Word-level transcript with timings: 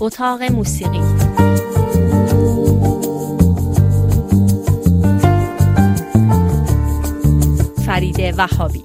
اتاق 0.00 0.42
موسیقی. 0.42 1.00
فرید 7.86 8.34
وهابی. 8.38 8.84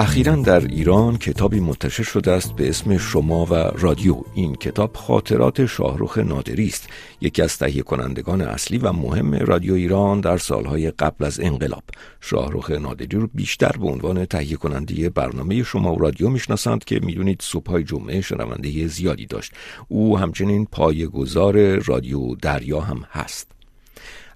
اخیرا 0.00 0.36
در 0.36 0.60
ایران 0.60 1.16
کتابی 1.16 1.60
منتشر 1.60 2.02
شده 2.02 2.30
است 2.30 2.56
به 2.56 2.68
اسم 2.68 2.98
شما 2.98 3.44
و 3.44 3.54
رادیو. 3.54 4.16
این 4.34 4.54
کتاب 4.54 4.96
خاطرات 4.96 5.66
شاهروخ 5.66 6.18
نادری 6.18 6.66
است. 6.66 6.88
یکی 7.20 7.42
از 7.42 7.58
تهیه 7.58 7.82
کنندگان 7.82 8.40
اصلی 8.40 8.78
و 8.78 8.92
مهم 8.92 9.34
رادیو 9.34 9.74
ایران 9.74 10.20
در 10.20 10.38
سالهای 10.38 10.90
قبل 10.90 11.24
از 11.24 11.40
انقلاب. 11.40 11.82
شاهروخ 12.20 12.70
نادری 12.70 13.18
رو 13.18 13.28
بیشتر 13.34 13.72
به 13.80 13.86
عنوان 13.86 14.24
تهیه 14.24 14.56
کننده 14.56 15.10
برنامه 15.10 15.62
شما 15.62 15.94
و 15.94 15.98
رادیو 15.98 16.28
می‌شناسند 16.28 16.84
که 16.84 17.00
می‌دونید 17.02 17.42
صبحهای 17.42 17.84
جمعه 17.84 18.20
شنونده 18.20 18.86
زیادی 18.86 19.26
داشت. 19.26 19.52
او 19.88 20.18
همچنین 20.18 20.66
پایه‌گذار 20.72 21.78
رادیو 21.78 22.34
دریا 22.34 22.80
هم 22.80 23.04
هست. 23.10 23.59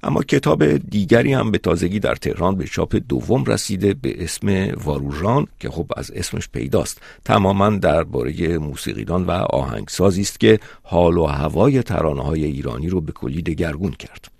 اما 0.04 0.22
کتاب 0.22 0.76
دیگری 0.76 1.32
هم 1.32 1.50
به 1.50 1.58
تازگی 1.58 2.00
در 2.00 2.14
تهران 2.14 2.56
به 2.56 2.64
چاپ 2.64 2.96
دوم 3.08 3.44
رسیده 3.44 3.94
به 3.94 4.24
اسم 4.24 4.68
واروژان 4.84 5.46
که 5.60 5.70
خب 5.70 5.86
از 5.96 6.10
اسمش 6.10 6.48
پیداست. 6.48 7.02
تماما 7.24 7.70
درباره 7.70 8.58
موسیقیدان 8.58 9.24
و 9.24 9.30
آهنگسازی 9.30 10.20
است 10.20 10.40
که 10.40 10.60
حال 10.82 11.18
و 11.18 11.26
هوای 11.26 11.82
ترانه 11.82 12.22
های 12.22 12.44
ایرانی 12.44 12.88
رو 12.88 13.00
به 13.00 13.12
کلی 13.12 13.42
دگرگون 13.42 13.92
کرد. 13.92 14.33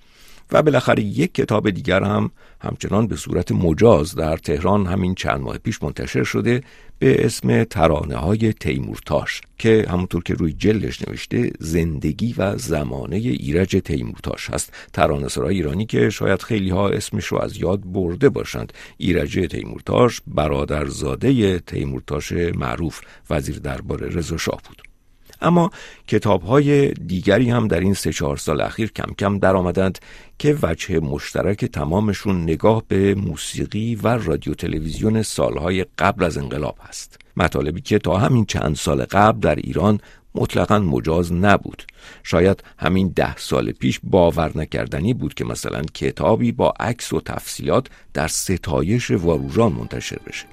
و 0.53 0.63
بالاخره 0.63 1.03
یک 1.03 1.35
کتاب 1.35 1.71
دیگر 1.71 2.03
هم 2.03 2.31
همچنان 2.61 3.07
به 3.07 3.17
صورت 3.17 3.53
مجاز 3.53 4.15
در 4.15 4.37
تهران 4.37 4.87
همین 4.87 5.15
چند 5.15 5.41
ماه 5.41 5.59
پیش 5.59 5.83
منتشر 5.83 6.25
شده 6.25 6.61
به 6.99 7.25
اسم 7.25 7.65
ترانه 7.65 8.17
های 8.17 8.53
تیمورتاش 8.53 9.41
که 9.59 9.87
همونطور 9.89 10.23
که 10.23 10.35
روی 10.35 10.53
جلدش 10.53 11.09
نوشته 11.09 11.51
زندگی 11.61 12.35
و 12.39 12.57
زمانه 12.57 13.17
ایرج 13.17 13.77
تیمورتاش 13.85 14.51
هست. 14.51 14.73
ترانه 14.93 15.29
سرای 15.29 15.55
ایرانی 15.55 15.87
که 15.87 16.11
شاید 16.11 16.43
خیلی 16.43 16.71
ها 16.71 16.89
اسمش 16.89 17.27
رو 17.27 17.39
از 17.39 17.57
یاد 17.57 17.81
برده 17.85 18.29
باشند. 18.29 18.73
ایرج 18.97 19.47
تیمورتاش 19.51 20.21
برادرزاده 20.27 21.59
تیمورتاش 21.59 22.33
معروف 22.33 23.01
وزیر 23.31 23.59
دربار 23.59 23.99
رضا 23.99 24.37
شاه 24.37 24.61
بود. 24.69 24.94
اما 25.41 25.71
کتاب 26.09 26.43
های 26.43 26.93
دیگری 26.93 27.51
هم 27.51 27.69
در 27.69 27.81
این 27.81 27.95
سه 27.95 28.13
چهار 28.13 28.37
سال 28.37 28.61
اخیر 28.61 28.93
کم 28.93 29.15
کم 29.19 29.39
در 29.39 29.57
آمدند 29.57 29.99
که 30.39 30.59
وجه 30.63 31.01
مشترک 31.01 31.65
تمامشون 31.65 32.43
نگاه 32.43 32.83
به 32.89 33.15
موسیقی 33.15 33.95
و 33.95 34.09
رادیو 34.09 34.55
تلویزیون 34.55 35.23
سالهای 35.23 35.87
قبل 35.99 36.25
از 36.25 36.39
انقلاب 36.39 36.77
هست 36.89 37.19
مطالبی 37.37 37.81
که 37.81 37.99
تا 37.99 38.17
همین 38.17 38.45
چند 38.45 38.77
سال 38.77 39.05
قبل 39.05 39.41
در 39.41 39.55
ایران 39.55 40.01
مطلقا 40.35 40.79
مجاز 40.79 41.33
نبود. 41.33 41.83
شاید 42.23 42.65
همین 42.79 43.13
ده 43.17 43.37
سال 43.37 43.73
پیش 43.73 44.01
باور 44.03 44.59
نکردنی 44.59 45.15
بود 45.15 45.35
که 45.35 45.45
مثلا 45.45 45.83
کتابی 45.83 46.53
با 46.53 46.75
عکس 46.81 47.13
و 47.13 47.21
تفصیلات 47.21 47.87
در 48.15 48.29
ستایش 48.29 49.11
واروژان 49.11 49.73
منتشر 49.73 50.19
بشه. 50.27 50.47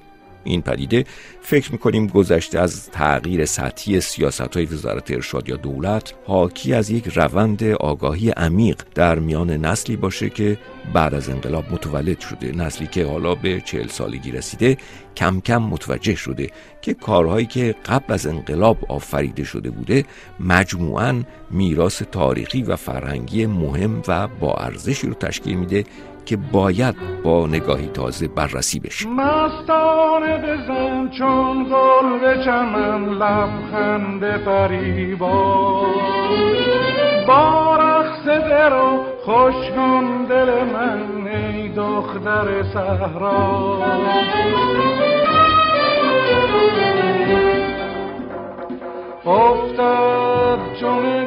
این 0.44 0.62
پدیده. 0.62 1.04
فکر 1.40 1.72
می‌کنیم 1.72 2.06
گذشته 2.06 2.58
از 2.58 2.90
تغییر 2.90 3.44
سطحی 3.44 4.00
سیاست 4.00 4.56
های 4.56 4.66
وزارت 4.66 5.10
ارشاد 5.10 5.48
یا 5.48 5.56
دولت 5.56 6.14
حاکی 6.26 6.74
از 6.74 6.90
یک 6.90 7.08
روند 7.08 7.64
آگاهی 7.64 8.30
عمیق 8.30 8.82
در 8.94 9.18
میان 9.18 9.50
نسلی 9.50 9.96
باشه 9.96 10.30
که 10.30 10.58
بعد 10.94 11.14
از 11.14 11.28
انقلاب 11.28 11.64
متولد 11.72 12.20
شده. 12.20 12.52
نسلی 12.52 12.86
که 12.86 13.06
حالا 13.06 13.34
به 13.34 13.60
چهل 13.60 13.88
سالگی 13.88 14.30
رسیده 14.32 14.76
کم 15.16 15.40
کم 15.40 15.62
متوجه 15.62 16.14
شده 16.14 16.50
که 16.82 16.94
کارهایی 16.94 17.46
که 17.46 17.74
قبل 17.86 18.12
از 18.12 18.26
انقلاب 18.26 18.78
آفریده 18.88 19.44
شده 19.44 19.70
بوده 19.70 20.04
مجموعاً 20.40 21.22
میراث 21.50 22.02
تاریخی 22.02 22.62
و 22.62 22.76
فرهنگی 22.76 23.46
مهم 23.46 24.02
و 24.08 24.28
با 24.28 24.54
ارزشی 24.54 25.06
رو 25.06 25.14
تشکیل 25.14 25.56
میده 25.56 25.84
که 26.26 26.36
باید 26.36 26.94
با 27.24 27.46
نگاهی 27.46 27.86
تازه 27.86 28.28
بررسی 28.28 28.80
بشه. 28.80 29.08
مستانه 29.08 30.36
بزن 30.38 31.08
چون 31.08 31.64
گل 31.64 32.18
به 32.18 32.44
چمن 32.44 33.04
لبخند 33.04 34.44
فریبا. 34.44 35.82
با 37.26 37.76
رقص 37.76 38.24
درو 38.26 39.00
خوش 39.24 39.70
کن 39.76 40.24
دل 40.28 40.64
من 40.64 41.26
ای 41.26 41.68
دختر 41.68 42.62
صحرا. 42.74 43.82
افتاد 49.26 50.58
چون 50.80 51.24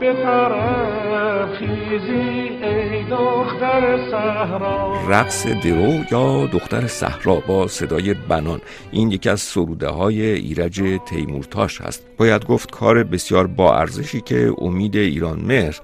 به 0.00 0.12
طرف 0.12 1.62
ای 1.62 3.04
دختر 3.04 4.10
صحرا. 4.10 4.92
رقص 5.08 5.46
درو 5.46 6.04
یا 6.12 6.46
دختر 6.46 6.86
صحرا 6.86 7.34
با 7.34 7.66
صدای 7.66 8.14
بنان. 8.14 8.60
این 8.90 9.10
یکی 9.10 9.28
از 9.28 9.40
سروده 9.40 9.88
های 9.88 10.22
ایرج 10.22 10.82
تیمورتاش 11.06 11.80
هست. 11.80 12.06
باید 12.18 12.46
گفت 12.46 12.70
کار 12.70 13.04
بسیار 13.04 13.46
با 13.46 13.76
ارزشی 13.76 14.20
که 14.20 14.52
امید 14.58 14.96
ایران 14.96 15.40
مهر 15.46 15.80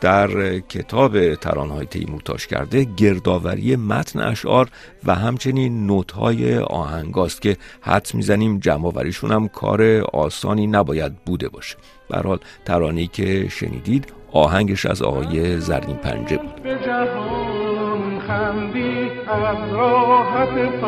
در 0.00 0.58
کتاب 0.58 1.34
ترانهای 1.34 1.86
تیمورتاش 1.86 2.46
کرده 2.46 2.84
گردآوری 2.84 3.76
متن 3.76 4.20
اشعار 4.20 4.68
و 5.04 5.14
همچنین 5.14 5.86
نوتهای 5.86 6.58
آهنگاست 6.58 7.42
که 7.42 7.56
حد 7.80 8.10
می‌زنیم 8.14 8.58
جمعآوریشون 8.58 9.32
هم 9.32 9.48
کار 9.48 9.82
آسانی 10.12 10.66
نباید 10.66 11.16
بوده 11.16 11.48
باشه. 11.48 11.76
حال 12.24 12.38
ترانه‌ای 12.64 13.06
که 13.06 13.48
شنیدید 13.48 14.12
آهنگش 14.32 14.86
از 14.86 15.02
آقای 15.02 15.60
زرین 15.60 15.96
پنجه 15.96 16.36
بود. 16.36 16.62
به 16.62 16.78
جهان 16.86 18.20
خندی 18.20 19.10
از 19.28 19.72
راحت 19.72 20.80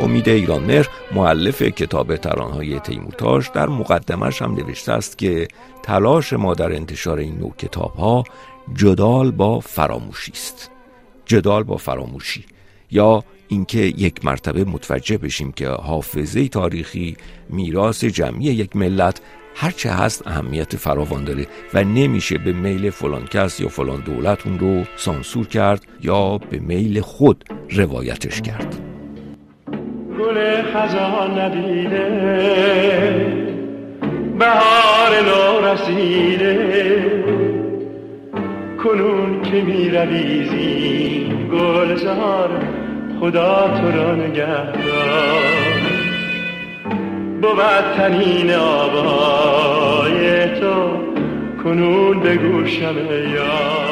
امید 0.00 0.28
ایرانمر 0.28 0.86
معلف 1.14 1.62
کتاب 1.62 2.16
ترانهای 2.16 2.80
تیمورتاش 2.80 3.48
در 3.48 3.66
مقدمش 3.66 4.42
هم 4.42 4.54
نوشته 4.54 4.92
است 4.92 5.18
که 5.18 5.48
تلاش 5.82 6.32
ما 6.32 6.54
در 6.54 6.72
انتشار 6.72 7.18
این 7.18 7.38
نوع 7.38 7.54
کتاب 7.58 7.94
ها 7.94 8.24
جدال 8.74 9.30
با 9.30 9.60
فراموشی 9.60 10.32
است. 10.32 10.70
جدال 11.26 11.62
با 11.62 11.76
فراموشی. 11.76 12.44
یا 12.90 13.24
اینکه 13.48 13.78
یک 13.78 14.24
مرتبه 14.24 14.64
متوجه 14.64 15.18
بشیم 15.18 15.52
که 15.52 15.68
حافظه 15.68 16.48
تاریخی 16.48 17.16
میراث 17.48 18.04
جمعی 18.04 18.44
یک 18.44 18.76
ملت 18.76 19.20
هرچه 19.54 19.90
هست 19.90 20.26
اهمیت 20.26 20.76
فراوان 20.76 21.24
داره 21.24 21.46
و 21.74 21.84
نمیشه 21.84 22.38
به 22.38 22.52
میل 22.52 22.90
فلان 22.90 23.26
کس 23.26 23.60
یا 23.60 23.68
فلان 23.68 24.00
دولت 24.00 24.46
اون 24.46 24.58
رو 24.58 24.84
سانسور 24.96 25.46
کرد 25.46 25.86
یا 26.02 26.38
به 26.38 26.58
میل 26.58 27.00
خود 27.00 27.44
روایتش 27.70 28.40
کرد. 28.40 28.87
گل 30.18 30.62
خزان 30.62 31.38
ندیده. 31.38 32.08
بهار 34.38 35.12
نو 35.28 35.66
رسیده 35.66 36.58
کنون 38.84 39.42
که 39.42 39.62
می 39.62 39.90
رویزی 39.90 41.32
گلزار 41.52 42.50
خدا 43.20 43.68
تو 43.68 43.98
را 43.98 44.14
نگهدار. 44.14 45.58
بود 47.42 47.94
تنین 47.96 48.50
آبای 48.54 50.48
تو 50.60 50.90
کنون 51.64 52.20
به 52.20 52.36
گوشم 52.36 52.96
یار. 53.34 53.87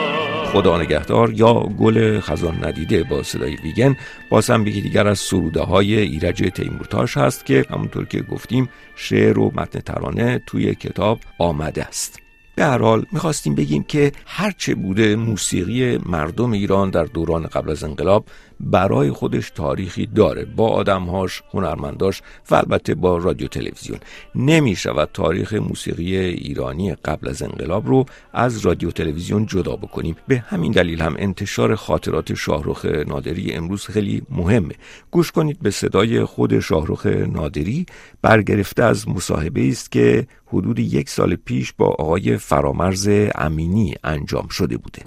خدا 0.56 0.78
نگهدار 0.82 1.32
یا 1.32 1.54
گل 1.54 2.20
خزان 2.20 2.64
ندیده 2.64 3.02
با 3.02 3.22
صدای 3.22 3.56
ویگن 3.56 3.96
باز 4.30 4.50
هم 4.50 4.64
دیگر 4.64 5.08
از 5.08 5.18
سروده 5.18 5.60
های 5.60 5.98
ایرج 5.98 6.50
تیمورتاش 6.54 7.16
هست 7.16 7.46
که 7.46 7.64
همونطور 7.70 8.04
که 8.04 8.20
گفتیم 8.22 8.68
شعر 8.94 9.38
و 9.38 9.52
متن 9.54 9.80
ترانه 9.80 10.40
توی 10.46 10.74
کتاب 10.74 11.20
آمده 11.38 11.84
است. 11.84 12.20
به 12.54 12.64
هر 12.64 12.78
حال 12.78 13.06
می‌خواستیم 13.12 13.54
بگیم 13.54 13.82
که 13.82 14.12
هرچه 14.26 14.74
بوده 14.74 15.16
موسیقی 15.16 15.98
مردم 16.06 16.52
ایران 16.52 16.90
در 16.90 17.04
دوران 17.04 17.46
قبل 17.46 17.70
از 17.70 17.84
انقلاب 17.84 18.24
برای 18.60 19.10
خودش 19.10 19.50
تاریخی 19.50 20.06
داره. 20.06 20.44
با 20.44 20.68
آدمهاش 20.68 21.42
هنرمنداش 21.52 22.22
و 22.50 22.54
البته 22.54 22.94
با 22.94 23.18
رادیو 23.18 23.48
تلویزیون. 23.48 23.98
نمی 24.34 24.76
شود 24.76 25.08
تاریخ 25.12 25.54
موسیقی 25.54 26.16
ایرانی 26.16 26.94
قبل 26.94 27.28
از 27.28 27.42
انقلاب 27.42 27.86
رو 27.86 28.06
از 28.32 28.58
رادیو 28.58 28.90
تلویزیون 28.90 29.46
جدا 29.46 29.76
بکنیم. 29.76 30.16
به 30.28 30.38
همین 30.38 30.72
دلیل 30.72 31.02
هم 31.02 31.14
انتشار 31.18 31.74
خاطرات 31.74 32.34
شاهرخ 32.34 32.84
نادری 32.84 33.52
امروز 33.52 33.86
خیلی 33.86 34.22
مهمه. 34.30 34.74
گوش 35.10 35.32
کنید 35.32 35.58
به 35.62 35.70
صدای 35.70 36.24
خود 36.24 36.60
شاهرخ 36.60 37.06
نادری 37.06 37.86
برگرفته 38.22 38.84
از 38.84 39.08
مصاحبه 39.08 39.68
است 39.68 39.92
که 39.92 40.26
حدود 40.46 40.78
یک 40.78 41.10
سال 41.10 41.34
پیش 41.34 41.72
با 41.72 41.86
آقای 41.86 42.36
فرامرز 42.36 43.08
امینی 43.34 43.94
انجام 44.04 44.48
شده 44.48 44.76
بوده. 44.76 45.02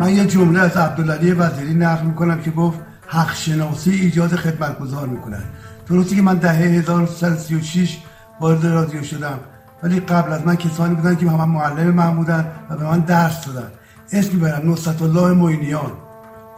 من 0.00 0.14
یه 0.14 0.26
جمله 0.26 0.60
از 0.60 0.76
عبدالعلی 0.76 1.32
وزیری 1.32 1.74
نقل 1.74 2.06
می‌کنم 2.06 2.40
که 2.40 2.50
گفت 2.50 2.78
حق 3.06 3.34
شناسی 3.34 3.90
ایجاد 3.90 4.36
خدمتگزار 4.36 5.06
می‌کنن 5.06 5.42
درستی 5.88 6.16
که 6.16 6.22
من 6.22 6.34
دهه 6.34 6.54
1336 6.54 7.98
وارد 8.40 8.66
رادیو 8.66 9.02
شدم. 9.02 9.38
ولی 9.82 10.00
قبل 10.00 10.32
از 10.32 10.46
من 10.46 10.56
کسانی 10.56 10.94
بودن 10.94 11.16
که 11.16 11.30
هم 11.30 11.50
معلم 11.50 11.90
من 11.90 12.18
و 12.18 12.76
به 12.76 12.84
من 12.84 13.00
درس 13.00 13.46
دادن. 13.46 13.68
اسم 14.12 14.34
می‌برم 14.34 14.72
نصرت 14.72 15.02
الله 15.02 15.76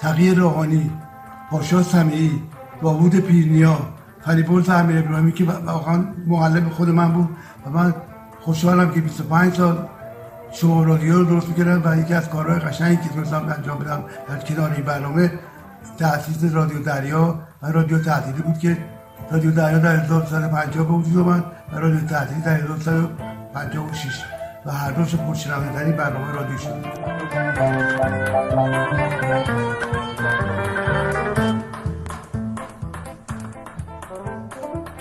تغییر 0.01 0.39
روحانی 0.39 0.91
پاشا 1.51 1.83
سمیعی 1.83 2.43
داوود 2.83 3.17
پیرنیا 3.17 3.79
فریبرز 4.25 4.69
امیر 4.69 4.99
ابراهیمی 4.99 5.33
که 5.33 5.45
واقعا 5.45 6.05
معلم 6.27 6.69
خود 6.69 6.89
من 6.89 7.13
بود. 7.13 7.29
و 7.67 7.71
من 7.71 7.95
خوشحالم 8.41 8.91
که 8.91 9.01
25 9.01 9.55
سال 9.55 9.89
شما 10.53 10.85
رادیو 10.85 11.15
رو 11.15 11.25
درست 11.25 11.49
می‌کردم 11.49 11.83
و 11.85 11.97
یکی 11.97 12.15
از 12.15 12.29
کارهای 12.29 12.59
قشنگی 12.61 12.97
که 12.97 13.09
تونستم 13.09 13.55
انجام 13.57 13.79
بدم 13.79 14.05
در 14.29 14.39
کنار 14.39 14.73
این 14.73 14.85
برنامه 14.85 15.33
تأسیس 15.99 16.55
رادیو 16.55 16.83
دریا 16.83 17.39
و 17.63 17.67
رادیو 17.73 17.99
تعطیلی 17.99 18.43
بود 18.43 18.59
که 18.59 18.79
رادیو 19.31 19.51
دریا 19.51 19.79
در 19.79 19.97
1950 19.97 20.87
به 20.87 20.93
وجود 20.93 21.19
آمد 21.29 21.45
و 21.73 21.79
رادیو 21.79 22.01
تعطیلی 22.01 22.41
در 22.41 22.57
1956 22.57 24.23
و 24.67 24.71
هر 24.71 24.91
دوش 24.91 25.15
پرشنونده 25.15 25.93
برنامه 25.93 26.33
رادیو 26.33 26.59
شد. 26.59 26.73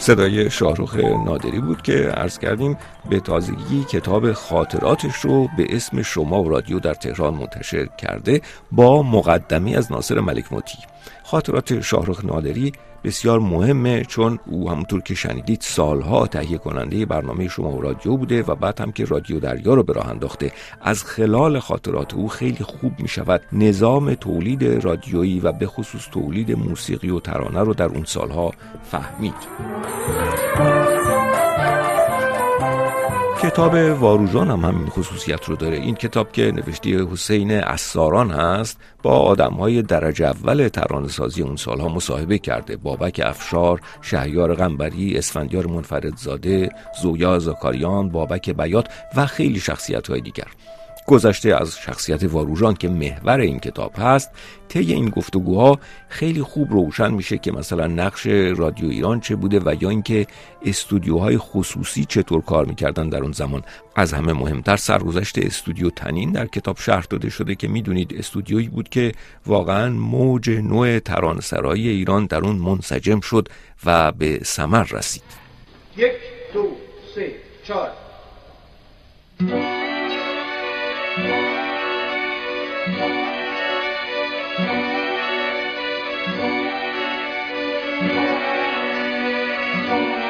صدای 0.01 0.49
شاهروخ 0.49 0.95
نادری 1.25 1.59
بود 1.59 1.81
که 1.81 1.93
عرض 1.93 2.39
کردیم 2.39 2.77
به 3.09 3.19
تازگی 3.19 3.83
کتاب 3.83 4.33
خاطراتش 4.33 5.15
رو 5.15 5.47
به 5.57 5.65
اسم 5.69 6.01
شما 6.01 6.43
و 6.43 6.49
رادیو 6.49 6.79
در 6.79 6.93
تهران 6.93 7.33
منتشر 7.33 7.85
کرده 7.85 8.41
با 8.71 9.03
مقدمی 9.03 9.75
از 9.75 9.91
ناصر 9.91 10.19
ملک 10.19 10.53
موتی. 10.53 10.77
خاطرات 11.23 11.81
شاهرخ 11.81 12.25
نادری 12.25 12.71
بسیار 13.03 13.39
مهمه 13.39 14.03
چون 14.03 14.39
او 14.45 14.69
همونطور 14.69 15.01
که 15.01 15.15
شنیدید 15.15 15.61
سالها 15.61 16.27
تهیه 16.27 16.57
کننده 16.57 17.05
برنامه 17.05 17.47
شما 17.47 17.71
و 17.71 17.81
رادیو 17.81 18.17
بوده 18.17 18.43
و 18.43 18.55
بعد 18.55 18.81
هم 18.81 18.91
که 18.91 19.05
رادیو 19.05 19.39
دریا 19.39 19.73
رو 19.73 19.83
به 19.83 19.93
راه 19.93 20.09
انداخته. 20.09 20.51
از 20.81 21.03
خلال 21.03 21.59
خاطرات 21.59 22.13
او 22.13 22.27
خیلی 22.27 22.63
خوب 22.63 22.99
می 22.99 23.07
شود 23.07 23.41
نظام 23.53 24.13
تولید 24.13 24.63
رادیویی 24.63 25.39
و 25.39 25.51
به 25.51 25.67
خصوص 25.67 26.07
تولید 26.11 26.51
موسیقی 26.51 27.09
و 27.09 27.19
ترانه 27.19 27.59
رو 27.59 27.73
در 27.73 27.85
اون 27.85 28.03
سالها 28.05 28.51
فهمید. 28.91 29.33
کتاب 33.41 33.73
واروژان 33.73 34.51
هم 34.51 34.59
همین 34.59 34.87
خصوصیت 34.87 35.45
رو 35.45 35.55
داره. 35.55 35.77
این 35.77 35.95
کتاب 35.95 36.31
که 36.31 36.51
نوشته 36.51 37.05
حسین 37.05 37.51
اساران 37.51 38.31
هست 38.31 38.77
با 39.03 39.19
آدم 39.19 39.53
های 39.53 39.81
درجه 39.81 40.25
اول 40.25 40.69
سازی 41.07 41.41
اون 41.41 41.55
سالها 41.55 41.87
مصاحبه 41.87 42.37
کرده. 42.37 42.77
بابک 42.77 43.21
افشار 43.25 43.81
شهیار 44.01 44.55
غنبری 44.55 45.17
اسفندیار 45.17 45.67
منفردزاده 45.67 46.69
زویا 47.01 47.39
زکاریان 47.39 48.09
بابک 48.09 48.49
بیات 48.49 48.87
و 49.15 49.25
خیلی 49.25 49.59
شخصیت 49.59 50.07
های 50.07 50.21
دیگر. 50.21 50.47
گذشته 51.07 51.55
از 51.55 51.77
شخصیت 51.77 52.23
واروژان 52.23 52.73
که 52.73 52.89
محور 52.89 53.39
این 53.39 53.59
کتاب 53.59 53.93
هست 53.97 54.29
طی 54.67 54.93
این 54.93 55.09
گفتگوها 55.09 55.79
خیلی 56.09 56.41
خوب 56.41 56.71
روشن 56.71 57.13
میشه 57.13 57.37
که 57.37 57.51
مثلا 57.51 57.87
نقش 57.87 58.25
رادیو 58.55 58.89
ایران 58.89 59.19
چه 59.19 59.35
بوده 59.35 59.59
و 59.59 59.75
یا 59.81 59.89
اینکه 59.89 60.27
استودیوهای 60.65 61.37
خصوصی 61.37 62.05
چطور 62.05 62.41
کار 62.41 62.65
می‌کردن 62.65 63.09
در 63.09 63.21
اون 63.21 63.31
زمان. 63.31 63.63
از 63.95 64.13
همه 64.13 64.33
مهمتر 64.33 64.75
سرگذشت 64.75 65.37
استودیو 65.37 65.89
تنین 65.89 66.31
در 66.31 66.45
کتاب 66.45 66.77
شرح 66.77 67.05
داده 67.09 67.29
شده 67.29 67.55
که 67.55 67.67
می‌دونید 67.67 68.15
استودیویی 68.17 68.67
بود 68.67 68.89
که 68.89 69.11
واقعا 69.45 69.89
موج 69.89 70.49
نوع 70.49 70.99
ترانسرایی 70.99 71.87
ایران 71.89 72.25
در 72.25 72.39
اون 72.39 72.55
منسجم 72.55 73.19
شد 73.19 73.47
و 73.85 74.11
به 74.11 74.39
ثمر 74.43 74.83
رسید. 74.83 75.23
یک 75.97 76.11
دو 76.53 76.67
سه 77.15 77.31
چهار. 77.67 77.89
Thank 81.15 81.25
you. 90.15 90.20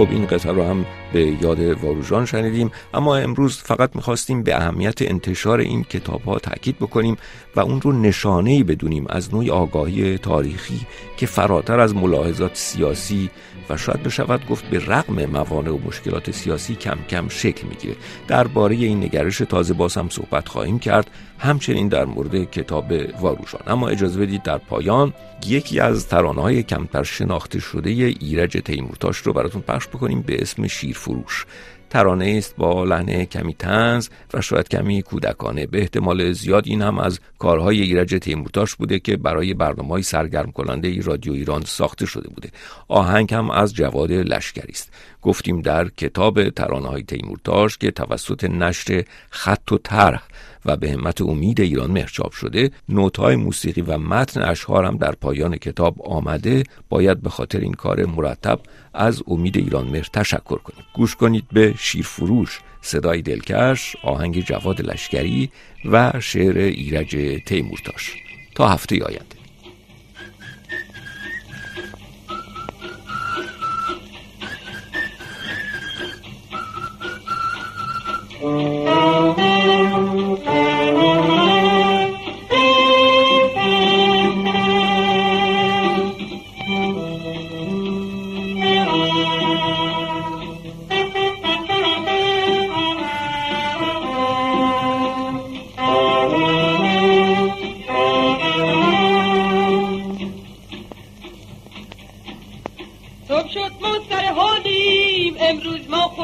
خب 0.00 0.10
این 0.10 0.26
قطعه 0.26 0.52
رو 0.52 0.62
هم 0.62 0.86
به 1.12 1.36
یاد 1.42 1.60
واروژان 1.60 2.26
شنیدیم 2.26 2.70
اما 2.94 3.16
امروز 3.16 3.58
فقط 3.58 3.96
می‌خواستیم 3.96 4.42
به 4.42 4.56
اهمیت 4.56 5.02
انتشار 5.02 5.60
این 5.60 5.84
کتاب 5.84 6.22
ها 6.22 6.38
تاکید 6.38 6.76
بکنیم 6.76 7.16
و 7.56 7.60
اون 7.60 7.80
رو 7.80 7.92
نشانه 7.92 8.64
بدونیم 8.64 9.06
از 9.08 9.34
نوع 9.34 9.50
آگاهی 9.50 10.18
تاریخی 10.18 10.80
که 11.16 11.26
فراتر 11.26 11.80
از 11.80 11.94
ملاحظات 11.94 12.56
سیاسی 12.56 13.30
و 13.70 13.76
شاید 13.76 14.02
بشود 14.02 14.46
گفت 14.46 14.64
به 14.64 14.86
رغم 14.86 15.24
موانع 15.24 15.70
و 15.70 15.78
مشکلات 15.86 16.30
سیاسی 16.30 16.74
کم 16.74 16.98
کم 17.08 17.28
شکل 17.28 17.66
می‌گیره. 17.66 17.96
درباره 18.28 18.74
این 18.74 19.04
نگرش 19.04 19.38
تازه 19.38 19.74
باز 19.74 19.96
هم 19.96 20.08
صحبت 20.08 20.48
خواهیم 20.48 20.78
کرد 20.78 21.10
همچنین 21.38 21.88
در 21.88 22.04
مورد 22.04 22.50
کتاب 22.50 22.92
واروشان. 23.20 23.60
اما 23.66 23.88
اجازه 23.88 24.20
بدید 24.20 24.42
در 24.42 24.58
پایان 24.58 25.12
یکی 25.46 25.80
از 25.80 26.08
ترانه 26.08 26.42
های 26.42 26.62
کمتر 26.62 27.02
شناخته 27.02 27.60
شده 27.60 27.90
ایرج 27.90 28.62
تیمورتاش 28.64 29.16
رو 29.16 29.32
براتون 29.32 29.62
پخش 29.62 29.88
بکنیم 29.88 30.22
به 30.22 30.42
اسم 30.42 30.66
شیرفروش. 30.66 31.46
ترانه 31.90 32.34
است 32.38 32.56
با 32.56 32.84
لحن 32.84 33.24
کمی 33.24 33.54
تنز 33.54 34.08
و 34.34 34.40
شاید 34.40 34.68
کمی 34.68 35.02
کودکانه. 35.02 35.66
به 35.66 35.80
احتمال 35.80 36.32
زیاد 36.32 36.64
این 36.66 36.82
هم 36.82 36.98
از 36.98 37.20
کارهای 37.38 37.80
ایرج 37.80 38.18
تیمورتاش 38.20 38.74
بوده 38.74 38.98
که 38.98 39.16
برای 39.16 39.54
برنامه 39.54 39.88
های 39.88 40.02
سرگرم 40.02 40.52
کننده 40.52 40.88
ای 40.88 41.02
رادیو 41.02 41.32
ایران 41.32 41.62
ساخته 41.66 42.06
شده 42.06 42.28
بوده. 42.28 42.48
آهنگ 42.88 43.34
هم 43.34 43.50
از 43.50 43.74
جواد 43.74 44.12
لشکری 44.12 44.72
است. 44.72 44.92
گفتیم 45.22 45.60
در 45.60 45.88
کتاب 45.88 46.48
ترانه 46.50 46.88
های 46.88 47.02
تیمورتاش 47.02 47.78
که 47.78 47.90
توسط 47.90 48.44
نشر 48.44 49.04
خط 49.30 49.72
و 49.72 49.78
طرح 49.78 50.22
و 50.64 50.76
به 50.76 50.90
همت 50.90 51.20
امید 51.20 51.60
ایران 51.60 51.90
مرچاپ 51.90 52.32
شده 52.32 52.70
نوتهای 52.88 53.36
موسیقی 53.36 53.80
و 53.80 53.98
متن 53.98 54.42
اشعار 54.42 54.84
هم 54.84 54.96
در 54.96 55.12
پایان 55.12 55.56
کتاب 55.56 56.02
آمده. 56.02 56.62
باید 56.88 57.22
به 57.22 57.30
خاطر 57.30 57.58
این 57.58 57.74
کار 57.74 58.06
مرتب 58.06 58.60
از 58.94 59.22
امید 59.26 59.56
ایران 59.58 59.86
مهر 59.86 60.08
تشکر 60.12 60.58
کنیم. 60.58 60.84
گوش 60.94 61.16
کنید 61.16 61.44
به 61.52 61.74
شیرفروش 61.78 62.60
صدای 62.82 63.22
دلکش 63.22 63.96
آهنگ 64.02 64.40
جواد 64.40 64.80
لشکری 64.80 65.50
و 65.84 66.12
شعر 66.20 66.58
ایرج 66.58 67.42
تیمورتاش. 67.46 68.14
تا 68.54 68.68
هفته 68.68 69.04
آینده. 69.04 69.39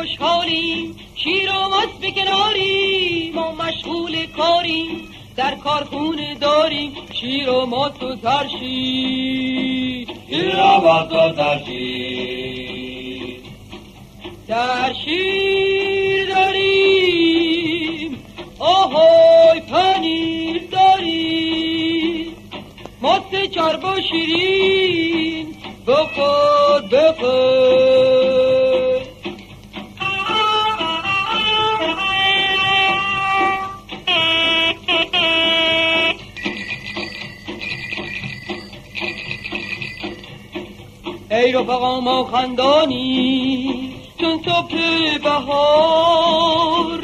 خوشحالیم 0.07 0.97
شیر 1.15 1.51
و 1.51 1.69
ماست 1.69 2.01
بکناریم 2.03 3.35
ما 3.35 3.53
مشغول 3.53 4.27
کاریم 4.27 5.09
در 5.37 5.55
کارخونه 5.55 6.35
داریم 6.35 6.93
شیر 7.21 7.51
و 7.51 7.67
ماست 7.67 8.03
و 8.03 8.17
ترشید 8.17 10.09
شیر 10.31 10.57
و 10.57 10.81
ماست 10.81 11.13
و 11.13 11.33
ترشید 11.33 12.87
در 14.49 14.93
شیر 15.05 16.35
داریم 16.35 18.19
آهای 18.59 19.61
پنیر 19.61 20.63
داریم. 20.73 22.37
ماست 23.01 23.47
چرب 23.55 23.85
و 23.85 24.01
شیرین 24.11 25.57
بخور 25.87 26.81
بخور 26.93 27.56
رفقا 41.57 42.01
ما 42.01 42.25
خندانی. 42.25 43.95
چون 44.21 44.41
صبح 44.45 44.75
بهار 45.25 47.01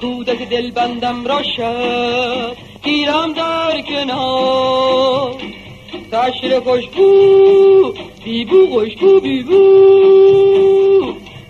کودک 0.00 0.48
دل 0.48 0.70
بندم 0.70 1.26
را 1.26 1.42
شب 1.42 2.56
گیرم 2.82 3.32
در 3.32 3.80
کنار. 3.80 5.34
تشر 6.12 6.60
خوشبو 6.60 7.92
بیبو 8.24 8.66
خوشبو 8.66 9.20
بیبو. 9.20 9.64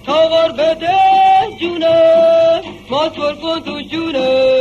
تا 0.06 0.28
بده 0.48 0.96
جونه 1.60 2.62
ما 2.90 3.08
کن 3.08 3.60
تو 3.60 3.80
جونه. 3.80 4.53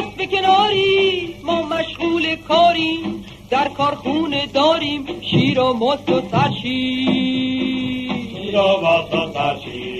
ماست 0.00 0.16
به 0.16 0.26
کناری 0.26 1.36
ما 1.44 1.62
مشغول 1.62 2.36
کاریم 2.36 3.24
در 3.50 3.68
کارخونه 3.68 4.46
داریم 4.46 5.20
شیر 5.30 5.60
و 5.60 5.72
ماست 5.72 6.10
و 6.10 6.22
سرشیر 6.30 8.12
شیر 8.32 8.56
و 8.56 8.80
ماست 8.80 9.14
و 9.14 9.32
ترشید 9.32 9.95